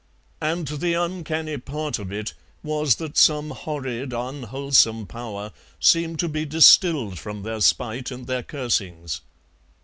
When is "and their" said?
8.09-8.41